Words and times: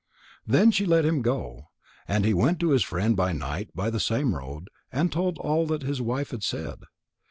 Then 0.47 0.71
she 0.71 0.87
let 0.87 1.05
him 1.05 1.21
go, 1.21 1.65
and 2.07 2.25
he 2.25 2.33
went 2.33 2.59
to 2.61 2.71
his 2.71 2.81
friend 2.83 3.15
by 3.15 3.33
night 3.33 3.69
by 3.75 3.91
the 3.91 3.99
same 3.99 4.33
road, 4.33 4.67
and 4.91 5.11
told 5.11 5.37
all 5.37 5.67
that 5.67 5.83
his 5.83 6.01
wife 6.01 6.31
had 6.31 6.41
said. 6.41 6.79